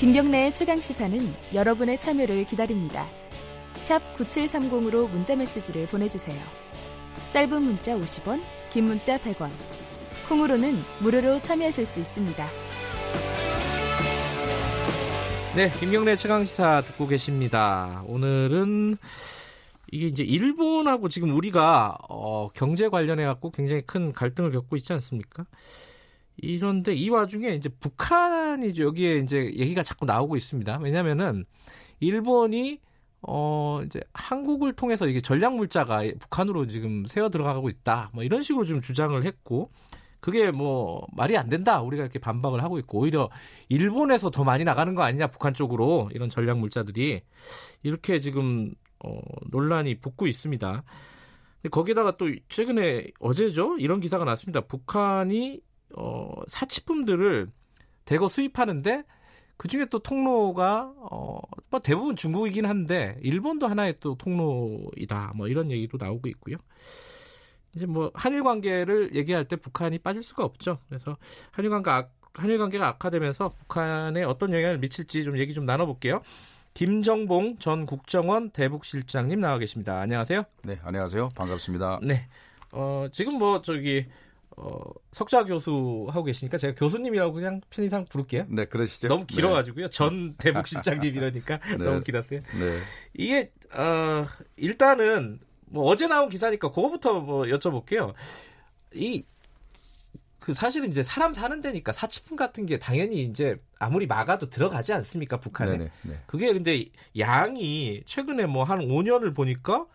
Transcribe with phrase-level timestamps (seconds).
[0.00, 3.06] 김경래의 최강 시사는 여러분의 참여를 기다립니다.
[3.74, 6.40] 샵 9730으로 문자 메시지를 보내주세요.
[7.32, 8.40] 짧은 문자 50원,
[8.70, 9.50] 긴 문자 100원.
[10.26, 12.48] 콩으로는 무료로 참여하실 수 있습니다.
[15.54, 18.02] 네, 김경래 최강 시사 듣고 계십니다.
[18.06, 18.96] 오늘은
[19.92, 25.44] 이게 이제 일본하고 지금 우리가 어, 경제 관련해 갖고 굉장히 큰 갈등을 겪고 있지 않습니까?
[26.42, 28.84] 이런데 이 와중에 이제 북한이죠.
[28.84, 30.78] 여기에 이제 얘기가 자꾸 나오고 있습니다.
[30.78, 31.44] 왜냐면은
[32.00, 32.80] 일본이
[33.22, 38.10] 어 이제 한국을 통해서 이게 전략 물자가 북한으로 지금 새어 들어가고 있다.
[38.14, 39.70] 뭐 이런 식으로 좀 주장을 했고
[40.20, 41.82] 그게 뭐 말이 안 된다.
[41.82, 43.28] 우리가 이렇게 반박을 하고 있고 오히려
[43.68, 47.22] 일본에서 더 많이 나가는 거 아니냐 북한 쪽으로 이런 전략 물자들이
[47.82, 48.72] 이렇게 지금
[49.04, 49.20] 어
[49.50, 50.82] 논란이 붙고 있습니다.
[51.70, 54.62] 거기다가 또 최근에 어제죠 이런 기사가 났습니다.
[54.62, 55.60] 북한이
[55.96, 57.50] 어, 사치품들을
[58.04, 59.04] 대거 수입하는데
[59.56, 65.32] 그 중에 또 통로가 어, 뭐 대부분 중국이긴 한데 일본도 하나의 또 통로이다.
[65.36, 66.56] 뭐 이런 얘기도 나오고 있고요.
[67.74, 70.78] 이제 뭐 한일 관계를 얘기할 때 북한이 빠질 수가 없죠.
[70.88, 71.16] 그래서
[71.50, 76.22] 한일 관계 악, 한일 관계가 악화되면서 북한에 어떤 영향을 미칠지 좀 얘기 좀 나눠볼게요.
[76.74, 80.00] 김정봉 전 국정원 대북실장님 나와 계십니다.
[80.00, 80.44] 안녕하세요.
[80.62, 81.28] 네, 안녕하세요.
[81.36, 82.00] 반갑습니다.
[82.02, 82.28] 네.
[82.72, 84.06] 어, 지금 뭐 저기
[84.56, 84.80] 어,
[85.12, 88.46] 석좌 교수 하고 계시니까 제가 교수님이라고 그냥 편의상 부를게요.
[88.48, 89.08] 네, 그러시죠.
[89.08, 89.86] 너무 길어가지고요.
[89.86, 89.90] 네.
[89.90, 91.76] 전 대북 실장님 이러니까 네.
[91.76, 92.40] 너무 길었어요.
[92.40, 92.78] 네.
[93.14, 94.26] 이게 어,
[94.56, 98.12] 일단은 뭐 어제 나온 기사니까 그거부터 뭐 여쭤볼게요.
[98.94, 99.24] 이
[100.40, 105.38] 그 사실은 이제 사람 사는 데니까 사치품 같은 게 당연히 이제 아무리 막아도 들어가지 않습니까
[105.38, 105.72] 북한에.
[105.72, 106.18] 네네, 네.
[106.26, 106.86] 그게 근데
[107.18, 109.86] 양이 최근에 뭐 한 5년을 보니까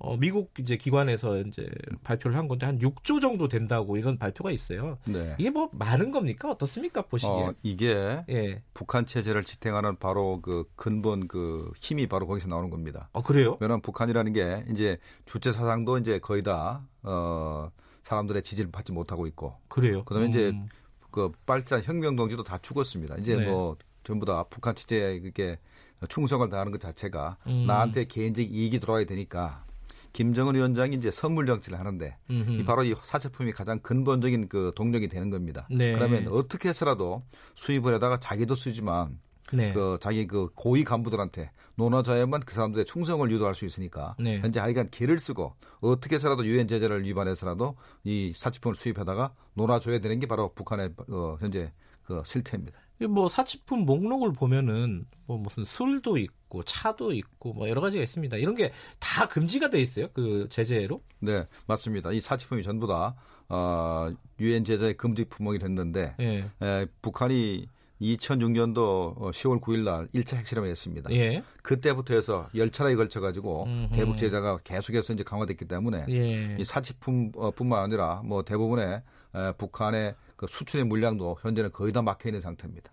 [0.00, 1.68] 어, 미국 이제 기관에서 이제
[2.04, 4.98] 발표를 한 건데 한 6조 정도 된다고 이런 발표가 있어요.
[5.04, 5.34] 네.
[5.38, 6.50] 이게 뭐 많은 겁니까?
[6.50, 7.02] 어떻습니까?
[7.02, 7.32] 보시기에.
[7.32, 8.62] 어, 이게 예.
[8.74, 13.08] 북한 체제를 지탱하는 바로 그 근본 그 힘이 바로 거기서 나오는 겁니다.
[13.12, 13.56] 아, 그래요?
[13.60, 17.70] 왜냐하면 북한이라는 게 이제 주체 사상도 이제 거의 다 어,
[18.02, 19.56] 사람들의 지지를 받지 못하고 있고.
[19.68, 20.04] 그래요?
[20.04, 20.30] 그다음에 음.
[20.30, 20.52] 이제
[21.10, 23.16] 그 빨간 혁명 동지도 다 죽었습니다.
[23.16, 23.46] 이제 네.
[23.46, 25.58] 뭐 전부 다 북한 체제에 그게
[26.08, 27.66] 충성을 다하는 것 자체가 음.
[27.66, 29.64] 나한테 개인적 이익이 들어와야 되니까
[30.18, 35.30] 김정은 위원장이 이제 선물 정치를 하는데 이 바로 이 사체품이 가장 근본적인 그 동력이 되는
[35.30, 35.68] 겁니다.
[35.70, 35.92] 네.
[35.92, 37.22] 그러면 어떻게 해서라도
[37.54, 39.20] 수입을 해다가 자기도 쓰지만
[39.52, 39.72] 네.
[39.72, 44.40] 그 자기 그 고위 간부들한테 논하자야만 그 사람들의 충성을 유도할 수 있으니까 네.
[44.40, 50.26] 현재 하여간 길을 쓰고 어떻게 해서라도 유엔 제재를 위반해서라도 이 사치품을 수입하다가 논아줘야 되는 게
[50.26, 51.70] 바로 북한의 어, 현재
[52.02, 52.76] 그 실태입니다.
[53.06, 58.36] 뭐 사치품 목록을 보면은 뭐 무슨 술도 있고 차도 있고 뭐 여러 가지가 있습니다.
[58.38, 60.08] 이런 게 다 금지가 돼 있어요.
[60.12, 61.02] 그 제재로?
[61.20, 62.12] 네, 맞습니다.
[62.12, 63.14] 이 사치품이 전부 다
[63.48, 64.10] 어,
[64.40, 66.50] 유엔 제재 금지 품목이 됐는데 예.
[66.62, 67.66] 에, 북한이
[68.00, 71.10] 2006년도 10월 9일 날 1차 핵실험을 했습니다.
[71.12, 71.42] 예.
[71.62, 76.56] 그때부터 해서 열차례에 걸쳐 가지고 대북 제재가 계속해서 이제 강화됐기 때문에 예.
[76.58, 79.02] 이 사치품뿐만 아니라 뭐 대부분의 에,
[79.58, 82.90] 북한의 그 수출의 물량도 현재는 거의 다 막혀 있는 상태입니다.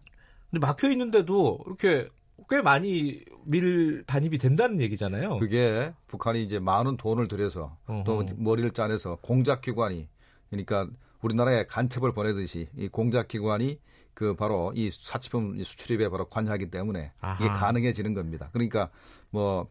[0.52, 2.10] 근데 막혀 있는데도 이렇게
[2.50, 5.40] 꽤 많이 밀 반입이 된다는 얘기잖아요.
[5.40, 8.04] 그게 북한이 이제 많은 돈을 들여서 어허.
[8.04, 10.08] 또 머리를 짜내서 공작기관이
[10.50, 10.88] 그러니까
[11.22, 13.80] 우리나라에 간첩을 보내듯이 이 공작기관이
[14.14, 17.44] 그 바로 이 사치품 수출입에 바로 관여하기 때문에 아하.
[17.44, 18.50] 이게 가능해지는 겁니다.
[18.54, 18.90] 그러니까
[19.30, 19.68] 뭐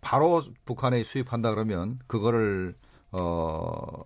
[0.00, 2.74] 바로 북한에 수입한다 그러면 그거를
[3.10, 4.02] 어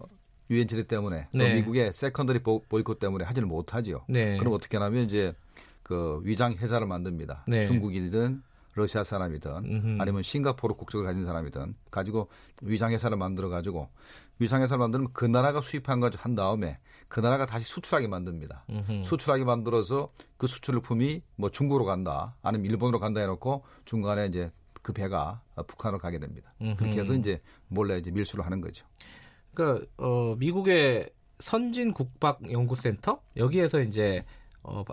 [0.52, 1.54] 유엔 제재 때문에 네.
[1.54, 4.04] 미국의 secondary 보이콧 때문에 하지를 못하지요.
[4.08, 4.36] 네.
[4.36, 5.34] 그럼 어떻게 하냐면 이제
[5.82, 7.44] 그 위장 회사를 만듭니다.
[7.48, 7.62] 네.
[7.62, 8.42] 중국이든
[8.74, 9.96] 러시아 사람이든 음흠.
[10.00, 12.28] 아니면 싱가포르 국적을 가진 사람이든 가지고
[12.62, 13.88] 위장 회사를 만들어 가지고
[14.38, 18.64] 위장 회사를 만들면 그 나라가 수입한 걸 한 다음에 그 나라가 다시 수출하게 만듭니다.
[18.70, 19.04] 음흠.
[19.04, 25.42] 수출하게 만들어서 그 수출품이 뭐 중국으로 간다, 아니면 일본으로 간다 해놓고 중간에 이제 그 배가
[25.66, 26.54] 북한으로 가게 됩니다.
[26.62, 26.76] 음흠.
[26.76, 28.86] 그렇게 해서 이제 몰래 이제 밀수를 하는 거죠.
[29.54, 34.24] 그러니까 어, 미국의 선진 국박 연구센터 여기에서 이제
[34.62, 34.84] 어,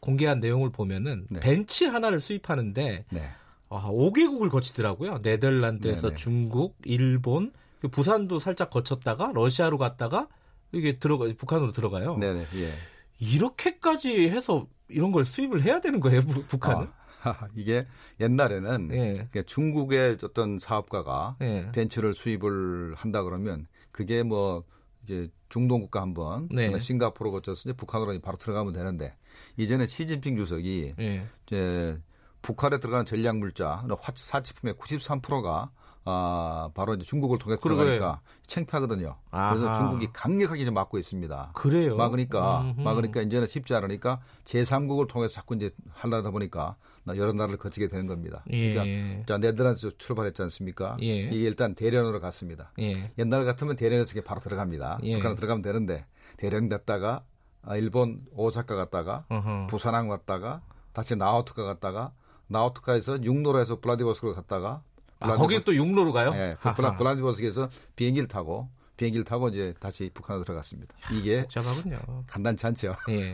[0.00, 1.40] 공개한 내용을 보면은 네.
[1.40, 3.30] 벤치 하나를 수입하는데 네.
[3.68, 5.20] 아, 5개국을 거치더라고요.
[5.22, 6.16] 네덜란드에서 네네.
[6.16, 10.28] 중국, 일본, 그 부산도 살짝 거쳤다가 러시아로 갔다가
[10.72, 12.16] 이게 들어가 북한으로 들어가요.
[12.16, 12.46] 네네.
[12.56, 12.72] 예.
[13.18, 16.88] 이렇게까지 해서 이런 걸 수입을 해야 되는 거예요, 북한은?
[17.22, 17.86] 아, 이게
[18.18, 19.42] 옛날에는 예.
[19.44, 21.70] 중국의 어떤 사업가가 예.
[21.72, 23.66] 벤츠를 수입을 한다 그러면
[24.00, 24.64] 그게 뭐
[25.04, 26.78] 이제 중동 국가 한번 네.
[26.78, 29.14] 싱가포르 거쳐서 이제 북한으로 바로 들어가면 되는데
[29.58, 31.26] 이제는 시진핑 주석이 네.
[31.46, 32.00] 이제
[32.40, 35.70] 북한에 들어가는 전략 물자 사치품의 93%가
[36.10, 39.16] 아, 바로 이제 중국을 통해 들어가니까 창피하거든요.
[39.30, 39.54] 아하.
[39.54, 41.52] 그래서 중국이 강력하게 좀 막고 있습니다.
[41.54, 41.96] 그래요?
[41.96, 42.80] 막으니까, 음흠.
[42.80, 46.76] 막으니까 이제는 쉽지 않으니까 제3국을 통해서 자꾸 이제 하려다 보니까
[47.16, 48.44] 여러 나라를 거치게 되는 겁니다.
[48.50, 48.74] 예.
[48.74, 50.96] 그러니까 자, 네덜란드 출발했지 않습니까?
[51.00, 51.22] 예.
[51.22, 52.72] 이게 일단 대련으로 갔습니다.
[52.78, 53.12] 예.
[53.18, 54.98] 옛날 같으면 대련에서 바로 들어갑니다.
[55.02, 55.14] 예.
[55.14, 57.22] 북한으로 들어가면 되는데 대련 갔다가
[57.62, 59.66] 아, 일본 오사카 갔다가 어허.
[59.68, 60.62] 부산항 갔다가
[60.92, 62.12] 다시 나오트카 갔다가
[62.48, 64.82] 나오트카에서 육로로 해서 블라디보스크로 갔다가
[65.20, 66.32] 아, 거기 또 육로로 가요?
[66.32, 70.94] 네, 그 블라, 블라디보스크에서 비행기를 타고 비행기를 타고 이제 다시 북한으로 들어갔습니다.
[71.12, 71.98] 이게 복잡하군요.
[72.26, 72.96] 간단치 않죠.
[73.08, 73.32] 예.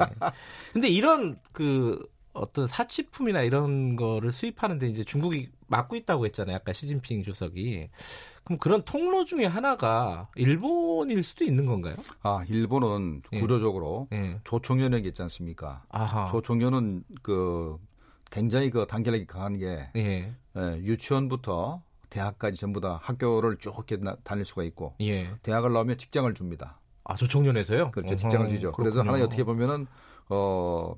[0.72, 6.56] 근데 이런 그 어떤 사치품이나 이런 거를 수입하는데 이제 중국이 막고 있다고 했잖아요.
[6.56, 7.88] 아까 시진핑 주석이.
[8.44, 11.96] 그럼 그런 통로 중에 하나가 일본일 수도 있는 건가요?
[12.22, 13.40] 아, 일본은 예.
[13.40, 14.38] 구조적으로 예.
[14.44, 15.82] 조총련이 있지 않습니까?
[15.88, 16.26] 아하.
[16.26, 17.76] 조총련은 그
[18.30, 20.34] 굉장히 그 단결력이 강한 게 예.
[20.56, 23.74] 예, 유치원부터 대학까지 전부 다 학교를 쭉
[24.24, 25.30] 다닐 수가 있고 예.
[25.42, 26.78] 대학을 나오면 직장을 줍니다.
[27.04, 27.90] 아, 조총련에서요?
[27.92, 28.08] 그렇죠.
[28.08, 28.72] 어허, 직장을 주죠.
[28.72, 28.90] 그렇군요.
[28.90, 29.86] 그래서 하나 어떻게 보면은
[30.28, 30.94] 어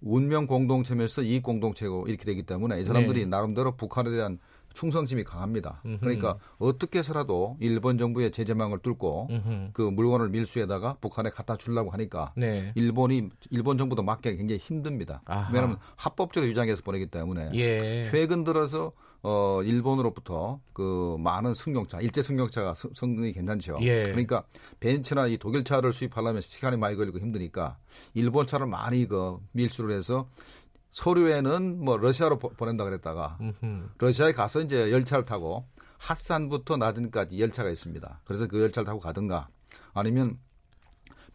[0.00, 3.26] 운명 공동체면서 이익 공동체고 이렇게 되기 때문에 이 사람들이 네.
[3.26, 4.38] 나름대로 북한에 대한
[4.76, 5.80] 충성심이 강합니다.
[5.86, 6.00] 음흠.
[6.00, 9.70] 그러니까 어떻게 해서라도 일본 정부의 제재망을 뚫고 음흠.
[9.72, 12.72] 그 물건을 밀수에다가 북한에 갖다 주려고 하니까 네.
[12.74, 15.22] 일본이 일본 정부도 막기 굉장히 힘듭니다.
[15.24, 15.50] 아하.
[15.50, 18.02] 왜냐하면 합법적으로 유장해서 보내기 때문에 예.
[18.02, 18.92] 최근 들어서
[19.22, 23.78] 어, 일본으로부터 그 많은 승용차, 일제 승용차가 성능이 괜찮죠.
[23.80, 24.02] 예.
[24.02, 24.44] 그러니까
[24.78, 27.78] 벤츠나 이 독일 차를 수입하려면 시간이 많이 걸리고 힘드니까
[28.12, 30.28] 일본 차를 많이 그 밀수를 해서
[30.96, 33.90] 서류에는 뭐 러시아로 보, 낸다 그랬다가 음흠.
[33.98, 35.66] 러시아에 가서 이제 열차를 타고
[35.98, 38.22] 핫산부터 나든까지 열차가 있습니다.
[38.24, 39.48] 그래서 그 열차를 타고 가든가
[39.92, 40.38] 아니면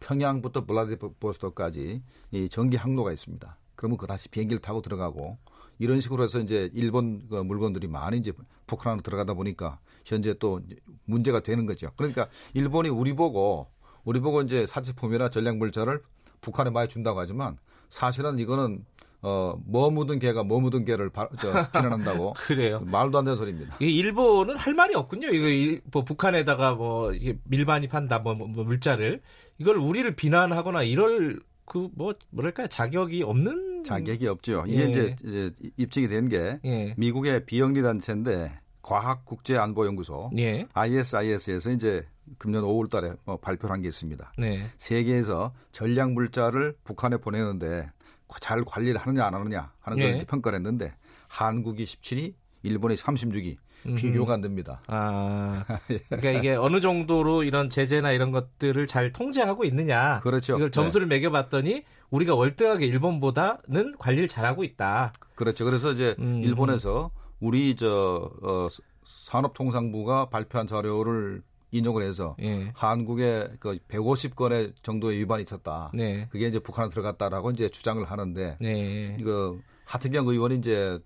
[0.00, 3.56] 평양부터 블라디보스토크까지 이 전기 항로가 있습니다.
[3.76, 5.38] 그러면 그 다시 비행기를 타고 들어가고
[5.78, 8.32] 이런 식으로 해서 이제 일본 그 물건들이 많이 이제
[8.66, 10.60] 북한으로 들어가다 보니까 현재 또
[11.04, 11.92] 문제가 되는 거죠.
[11.94, 13.68] 그러니까 일본이 우리 보고
[14.02, 16.02] 우리 보고 이제 사치품이나 전략물자를
[16.40, 17.58] 북한에 많이 준다고 하지만
[17.90, 18.84] 사실은 이거는
[19.22, 22.34] 어, 뭐 묻은 개가 뭐 묻은 개를 바, 저, 비난한다고.
[22.38, 22.80] 그래요.
[22.84, 23.76] 말도 안 되는 소리입니다.
[23.78, 25.28] 일본은 할 말이 없군요.
[25.28, 27.12] 이거 일, 뭐 북한에다가 뭐
[27.44, 29.22] 밀반입한다 뭐, 뭐, 뭐 물자를
[29.58, 34.64] 이걸 우리를 비난하거나 이럴 그 뭐 뭐랄까요 자격이 없는 자격이 없죠.
[34.66, 34.90] 이게 예.
[34.90, 36.94] 이제, 이제 입증이 된게 예.
[36.96, 40.66] 미국의 비영리 단체인데 과학국제안보연구소 예.
[40.72, 42.04] ISIS에서 이제
[42.38, 44.32] 금년 5월 달에 뭐 발표한 게 있습니다.
[44.38, 44.70] 네.
[44.76, 47.90] 세계에서 전략 물자를 북한에 보내는데
[48.40, 50.18] 잘 관리를 하느냐 안 하느냐 하는 걸 예.
[50.18, 50.94] 평가를 했는데
[51.28, 53.56] 한국이 17위, 일본이 36위.
[53.96, 54.80] 비교가 안 됩니다.
[54.86, 55.64] 아,
[56.08, 60.20] 그러니까 이게 어느 정도로 이런 제재나 이런 것들을 잘 통제하고 있느냐.
[60.20, 60.56] 그렇죠.
[60.56, 61.16] 이걸 점수를 네.
[61.16, 65.12] 매겨봤더니 우리가 월등하게 일본보다는 관리를 잘하고 있다.
[65.34, 65.64] 그렇죠.
[65.64, 66.42] 그래서 이제 음.
[66.44, 68.68] 일본에서 우리 저 어,
[69.04, 72.70] 산업통상부가 발표한 자료를 인용을 해서 예.
[72.74, 75.90] 한국에 그 150건의 정도의 위반이 있었다.
[75.94, 76.28] 네.
[76.30, 79.16] 그게 이제 북한에 들어갔다라고 이제 주장을 하는데 네.
[79.18, 81.00] 이거 하태경 의원이 이제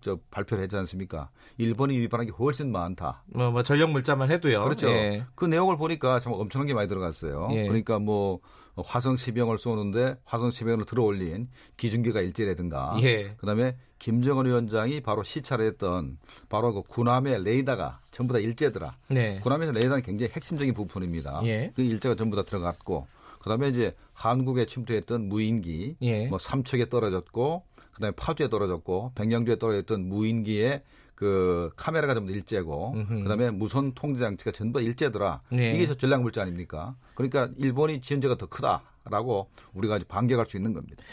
[0.00, 1.30] 저 발표를 했지 않습니까?
[1.58, 3.24] 일본이 위반한 게 훨씬 많다.
[3.26, 4.64] 뭐, 뭐 전력 물자만 해도요.
[4.64, 4.88] 그렇죠.
[4.88, 5.26] 예.
[5.34, 7.48] 그 내용을 보니까 참 엄청난 게 많이 들어갔어요.
[7.52, 7.66] 예.
[7.66, 8.40] 그러니까 뭐
[8.76, 13.34] 화성 10병을 쏘는데 화성 10병을 들어올린 기준기가 일제라든가 예.
[13.36, 16.18] 그다음에 김정은 위원장이 바로 시찰을 했던
[16.48, 18.90] 바로 그 군함의 레이더가 전부 다 일제더라.
[19.08, 19.38] 네.
[19.44, 21.40] 군함에서 레이더는 굉장히 핵심적인 부분입니다.
[21.44, 21.72] 예.
[21.76, 23.06] 그 일제가 전부 다 들어갔고
[23.38, 26.26] 그다음에 이제 한국에 침투했던 무인기 예.
[26.26, 30.82] 뭐 삼척에 떨어졌고 그다음에 파주에 떨어졌고 백령주에 떨어졌던 무인기에
[31.14, 33.22] 그 카메라가 전부 일제고 음흠.
[33.22, 35.42] 그다음에 무선 통제 장치가 전부 일제더라.
[35.52, 35.74] 네.
[35.74, 36.96] 이게 전략 물자 아닙니까?
[37.14, 41.04] 그러니까 일본이 지원제가 더 크다라고 우리가 아주 반격할 수 있는 겁니다.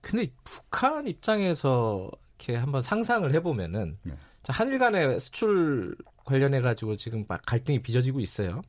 [0.00, 4.14] 근데 북한 입장에서 이렇게 한번 상상을 해보면은 네.
[4.48, 8.62] 한일 간의 수출 관련해 가지고 지금 갈등이 빚어지고 있어요.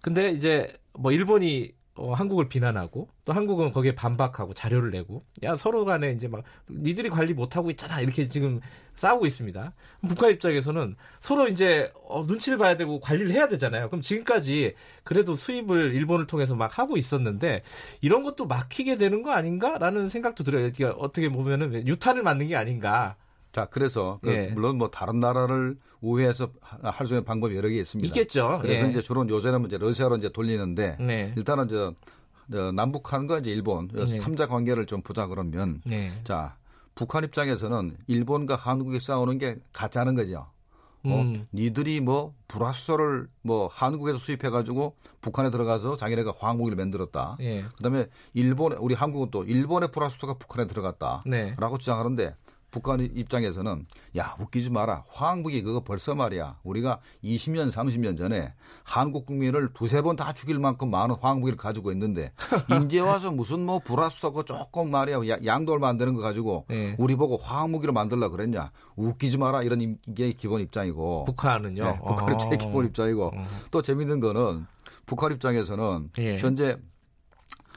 [0.00, 5.84] 근데 이제 뭐 일본이 어, 한국을 비난하고 또 한국은 거기에 반박하고 자료를 내고 야 서로
[5.84, 8.60] 간에 이제 막 니들이 관리 못하고 있잖아 이렇게 지금
[8.96, 9.72] 싸우고 있습니다.
[10.08, 13.88] 북한 입장에서는 서로 이제 어, 눈치를 봐야 되고 관리를 해야 되잖아요.
[13.90, 17.62] 그럼 지금까지 그래도 수입을 일본을 통해서 막 하고 있었는데
[18.00, 20.70] 이런 것도 막히게 되는 거 아닌가라는 생각도 들어요.
[20.98, 23.16] 어떻게 보면은 유탄을 맞는 게 아닌가.
[23.52, 24.46] 자, 그래서 그 예.
[24.48, 26.48] 물론 뭐 다른 나라를 우회해서
[26.82, 28.06] 할 수 있는 방법이 여러 개 있습니다.
[28.08, 28.58] 있겠죠.
[28.62, 28.90] 그래서 예.
[28.90, 31.32] 이제 주로 요새는 이제 러시아로 이제 돌리는데 네.
[31.36, 31.94] 일단은 저,
[32.50, 34.04] 저 남북한과 이제 일본 네.
[34.18, 36.10] 3자 관계를 좀 보자 그러면 네.
[36.24, 36.56] 자
[36.94, 40.46] 북한 입장에서는 일본과 한국이 싸우는 게 가짜는 거죠.
[41.04, 41.46] 뭐 음.
[41.52, 47.36] 니들이 뭐 불화수소를 뭐 한국에서 수입해 가지고 북한에 들어가서 자기네가 화학무기를 만들었다.
[47.40, 47.64] 예.
[47.76, 51.54] 그다음에 일본 우리 한국은 또 일본의 불화수소가 북한에 들어갔다라고 네.
[51.78, 52.36] 주장하는데
[52.72, 53.86] 북한 입장에서는
[54.16, 55.04] 야 웃기지 마라.
[55.08, 56.58] 화학무기 그거 벌써 말이야.
[56.64, 62.32] 우리가 20년 30년 전에 한국 국민을 두세 번 다 죽일 만큼 많은 화학무기를 가지고 있는데
[62.70, 65.20] 인제 와서 무슨 뭐 불화수소 조금 말이야.
[65.44, 66.96] 양돌 만드는 거 가지고 네.
[66.98, 68.72] 우리 보고 화학무기를 만들라 그랬냐.
[68.96, 69.62] 웃기지 마라.
[69.62, 71.24] 이런 게 기본 입장이고.
[71.24, 71.84] 북한은요?
[71.84, 73.26] 네, 북한은 제 기본 입장이고.
[73.36, 73.46] 어.
[73.70, 74.66] 또 재밌는 거는
[75.04, 76.36] 북한 입장에서는 예.
[76.38, 76.78] 현재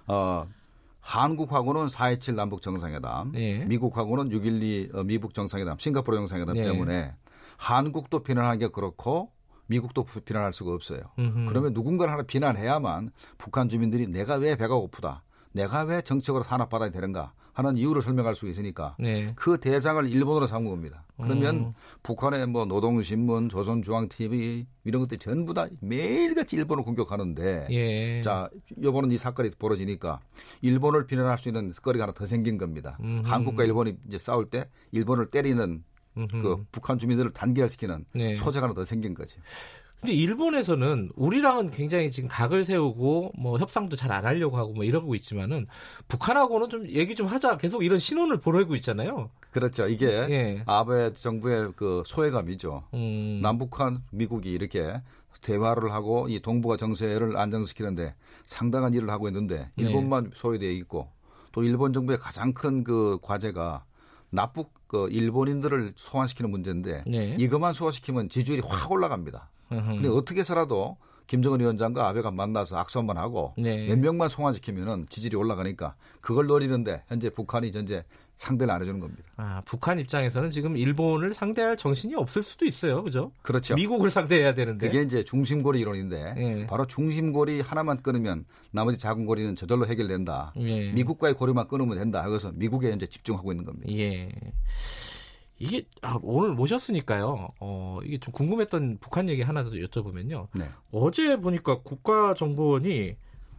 [0.08, 0.48] 어
[1.06, 3.64] 한국하고는 4.27 남북 정상회담, 예.
[3.66, 6.64] 미국하고는 6.12 어, 미북 정상회담, 싱가포르 정상회담 예.
[6.64, 7.14] 때문에
[7.58, 9.32] 한국도 비난하기 가 그렇고
[9.68, 11.02] 미국도 비난할 수가 없어요.
[11.20, 11.46] 음흠.
[11.48, 17.34] 그러면 누군가를 하나 비난해야만 북한 주민들이 내가 왜 배가 고프다, 내가 왜 정책으로 탄압받아야 되는가
[17.56, 19.32] 하는 이유를 설명할 수 있으니까 네.
[19.36, 21.06] 그 대상을 일본으로 삼은 겁니다.
[21.16, 21.74] 그러면 음.
[22.04, 28.22] 북한의 뭐 노동신문, 조선중앙TV 이런 것들이 전부 다 매일같이 일본을 공격하는데 예.
[28.22, 30.20] 자 이번은 이 사건이 벌어지니까
[30.62, 32.98] 일본을 비난할 수 있는 거리가 하나 더 생긴 겁니다.
[33.00, 33.26] 음흠.
[33.26, 35.82] 한국과 일본이 이제 싸울 때 일본을 때리는
[36.18, 36.42] 음흠.
[36.42, 38.36] 그 북한 주민들을 단결시키는 네.
[38.36, 39.40] 소재가 하나 더 생긴 거죠.
[40.06, 45.16] 근데 일본에서는 우리랑은 굉장히 지금 각을 세우고 뭐 협상도 잘 안 하려고 하고 뭐 이러고
[45.16, 45.66] 있지만은
[46.08, 49.32] 북한하고는 좀 얘기 좀 하자 계속 이런 신호를 보내고 있잖아요.
[49.50, 49.88] 그렇죠.
[49.88, 50.64] 이게 예.
[50.68, 52.84] 아베 정부의 그 소외감이죠.
[52.94, 53.40] 음.
[53.42, 55.02] 남북한 미국이 이렇게
[55.42, 58.14] 대화를 하고 이 동북아 정세를 안정시키는데
[58.46, 59.86] 상당한 일을 하고 있는데 네.
[59.86, 60.30] 일본만 네.
[60.36, 61.10] 소외되어 있고
[61.52, 63.84] 또 일본 정부의 가장 큰 그 과제가
[64.30, 67.36] 납북 그 일본인들을 소환시키는 문제인데 네.
[67.40, 69.50] 이것만 소화시키면 지지율이 확 올라갑니다.
[69.70, 73.88] 근데 어떻게 해서라도 김정은 위원장과 아베가 만나서 악수 한번 하고 네.
[73.88, 78.04] 몇 명만 송환시키면은 지지율이 올라가니까 그걸 노리는데 현재 북한이 현재
[78.38, 79.24] 상대를 안 해주는 겁니다.
[79.38, 83.32] 아, 북한 입장에서는 지금 일본을 상대할 정신이 없을 수도 있어요, 그죠?
[83.42, 83.76] 그렇죠.
[83.76, 84.88] 미국을 상대해야 되는데.
[84.88, 86.68] 그게 이제 중심고리 이론인데 네.
[86.68, 90.54] 바로 중심고리 하나만 끊으면 나머지 작은 고리는 저절로 해결된다.
[90.58, 90.92] 예.
[90.92, 92.24] 미국과의 고리만 끊으면 된다.
[92.28, 93.92] 그래서 미국에 현재 집중하고 있는 겁니다.
[93.94, 94.30] 예.
[95.58, 97.50] 이게 아, 오늘 모셨으니까요.
[97.60, 100.48] 어, 이게 좀 궁금했던 북한 얘기 하나 더 여쭤보면요.
[100.54, 100.70] 네.
[100.92, 103.16] 어제 보니까 국가정보원이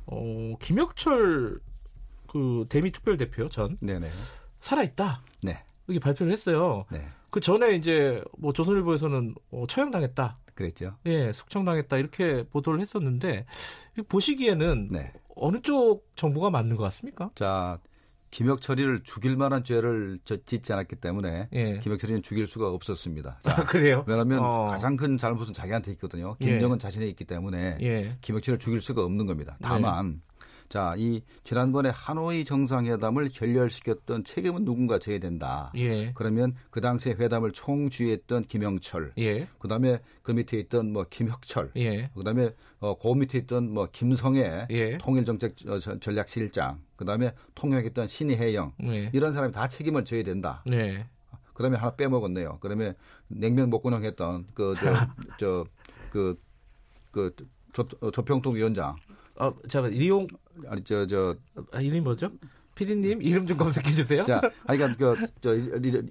[0.06, 1.60] 어, 김혁철
[2.26, 4.10] 그 대미 특별 대표 전 네네.
[4.60, 5.22] 살아 있다.
[5.42, 5.62] 네.
[5.88, 6.84] 이게 발표를 했어요.
[6.90, 7.06] 네.
[7.30, 10.36] 그 전에 이제 뭐 조선일보에서는 어, 처형당했다.
[10.54, 10.94] 그랬죠.
[11.04, 13.44] 예, 숙청당했다 이렇게 보도를 했었는데
[14.08, 15.12] 보시기에는 네.
[15.36, 17.30] 어느 쪽 정보가 맞는 것 같습니까?
[17.34, 17.78] 자,
[18.30, 21.78] 김혁철이를 죽일 만한 죄를 짓지 않았기 때문에 예.
[21.78, 23.38] 김혁철이는 죽일 수가 없었습니다.
[23.42, 24.04] 자, 아, 그래요?
[24.06, 24.68] 왜냐하면 어.
[24.68, 26.36] 가장 큰 잘못은 자기한테 있거든요.
[26.38, 26.78] 김정은 예.
[26.78, 28.16] 자신에 있기 때문에 예.
[28.20, 29.56] 김혁철을 죽일 수가 없는 겁니다.
[29.62, 30.20] 다만
[30.68, 35.70] 자, 이 지난번에 하노이 정상회담을 결렬시켰던 책임은 누군가 져야 된다.
[35.76, 36.12] 예.
[36.14, 39.46] 그러면 그 당시에 회담을 총주의했던 김영철, 예.
[39.58, 42.08] 그다음에 그 밑에 있던 뭐 김혁철, 예.
[42.14, 44.98] 그다음에 어, 그 밑에 있던 뭐 김성애 예.
[44.98, 49.10] 통일정책 어, 전략실장, 그다음에 통역했던 신희혜영 예.
[49.12, 50.62] 이런 사람이 다 책임을 져야 된다.
[50.66, 51.06] 네.
[51.54, 52.58] 그다음에 하나 빼먹었네요.
[52.60, 52.94] 그러면
[53.28, 54.92] 냉면 먹고 했던 그 저
[57.12, 57.34] 저그그
[58.12, 58.96] 조평통 위원장
[59.36, 60.26] 어, 잠깐 이용
[60.68, 61.36] 아니 저저
[61.72, 62.30] 아, 이름이 뭐죠?
[62.74, 64.24] 피디님 이름 좀 검색해 주세요.
[64.24, 65.54] 자, 아니 그러니까 그저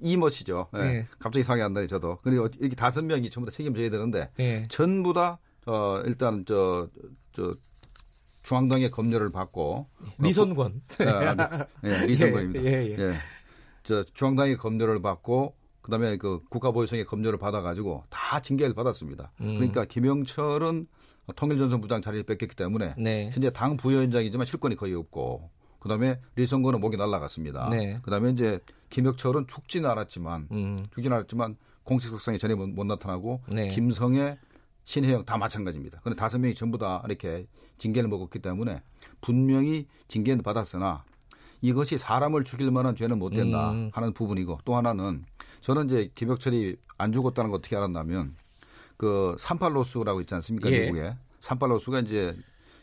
[0.01, 0.67] 이머시죠.
[0.75, 0.79] 예.
[0.79, 1.07] 네.
[1.19, 2.17] 갑자기 생각이 안 나요, 저도.
[2.23, 4.67] 그리고 이렇게 다섯 명이 전부 다 책임져야 되는데 네.
[4.69, 5.37] 전부 다
[5.67, 7.55] 어, 일단 저저
[8.43, 9.87] 중앙당의 검열을 받고
[10.19, 10.81] 리선권.
[10.99, 12.61] 아, 예, 리선권입니다.
[12.65, 12.99] 예, 예, 예.
[12.99, 13.17] 예.
[13.83, 19.31] 저 중앙당의 검열을 받고 그다음에 그 국가보유성의 검열을 받아가지고 다 징계를 받았습니다.
[19.41, 19.55] 음.
[19.55, 20.87] 그러니까 김영철은
[21.33, 23.29] 통일전선 부장 자리를 뺏겼기 때문에 네.
[23.31, 27.69] 현재 당 부위원장이지만 실권이 거의 없고 그다음에 리성건은 목이 날라갔습니다.
[27.69, 27.99] 네.
[28.03, 30.77] 그다음에 이제 김혁철은 죽지는 않았지만 음.
[30.93, 33.67] 죽지는 않았지만 공식 속상에 전혀 못, 못 나타나고 네.
[33.69, 34.37] 김성애
[34.85, 35.99] 신혜영 다 마찬가지입니다.
[36.01, 38.81] 그런데 다섯 명이 전부 다 이렇게 징계를 먹었기 때문에
[39.21, 41.03] 분명히 징계는 받았으나
[41.61, 43.89] 이것이 사람을 죽일 만한 죄는 못 된다 음.
[43.93, 45.25] 하는 부분이고 또 하나는
[45.61, 48.35] 저는 이제 김혁철이 안 죽었다는 걸 어떻게 알았냐면
[48.97, 50.71] 그 산팔로스라고 있지 않습니까?
[50.71, 50.81] 예.
[50.81, 51.15] 미국에.
[51.41, 52.33] 산팔로스가 이제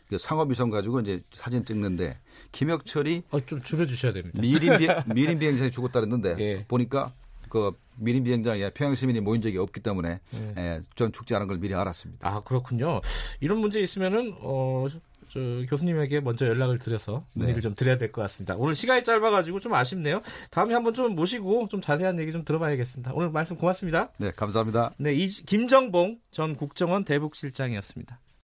[0.07, 2.19] 그 상업위성 가지고 이제 사진 찍는데
[2.51, 4.39] 김혁철이 어, 좀 줄여주셔야 됩니다.
[4.41, 6.57] 미림 비행, 미림 비행장이 죽었다 그랬는데 예.
[6.67, 7.13] 보니까
[7.49, 10.53] 그 미림 비행장에 평양 시민이 모인 적이 없기 때문에 예.
[10.57, 12.27] 예, 전 죽지 않은 걸 미리 알았습니다.
[12.27, 13.01] 아 그렇군요.
[13.41, 14.99] 이런 문제 있으면은 어, 저
[15.69, 17.61] 교수님에게 먼저 연락을 드려서 문의를 네.
[17.61, 18.55] 좀 드려야 될 것 같습니다.
[18.57, 20.21] 오늘 시간이 짧아가지고 좀 아쉽네요.
[20.51, 23.11] 다음에 한번 좀 모시고 좀 자세한 얘기 좀 들어봐야겠습니다.
[23.13, 24.09] 오늘 말씀 고맙습니다.
[24.17, 24.91] 네, 감사합니다.
[24.97, 28.19] 네, 이, 김정봉 전 국정원 대북실장이었습니다.